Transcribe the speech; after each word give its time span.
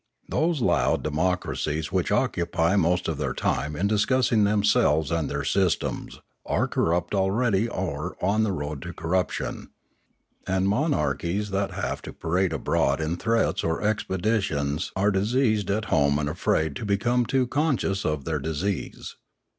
Those 0.27 0.61
loud 0.61 1.03
demo' 1.03 1.35
cracies 1.35 1.91
which 1.91 2.11
occupy 2.11 2.75
most 2.75 3.07
of 3.07 3.19
their 3.19 3.35
time 3.35 3.75
in 3.75 3.85
discussing 3.85 4.45
themselves 4.45 5.11
and 5.11 5.29
their 5.29 5.43
systems 5.43 6.19
are 6.43 6.67
corrupt 6.67 7.13
already 7.13 7.69
or 7.69 8.17
on 8.19 8.41
the 8.41 8.51
road 8.51 8.81
to 8.81 8.93
corruption. 8.93 9.69
Apd 10.47 10.63
monarchies 10.63 11.51
that 11.51 11.73
have 11.73 12.01
to 12.01 12.13
parade 12.13 12.51
abroad 12.51 12.99
in 12.99 13.15
threats 13.15 13.63
or 13.63 13.83
expeditions 13.83 14.91
are 14.95 15.11
diseased 15.11 15.69
at 15.69 15.85
home 15.93 16.17
and 16.17 16.29
afraid 16.29 16.75
to 16.77 16.83
become 16.83 17.23
too 17.23 17.45
conscious 17.45 18.03
of 18.03 18.25
their 18.25 18.39
dis 18.39 18.63
ease. 18.63 19.15